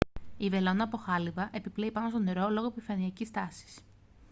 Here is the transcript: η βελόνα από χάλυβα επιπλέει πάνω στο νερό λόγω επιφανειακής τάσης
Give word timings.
η 0.37 0.49
βελόνα 0.49 0.83
από 0.83 0.97
χάλυβα 0.97 1.49
επιπλέει 1.53 1.91
πάνω 1.91 2.09
στο 2.09 2.19
νερό 2.19 2.49
λόγω 2.49 2.67
επιφανειακής 2.67 3.31
τάσης 3.31 3.77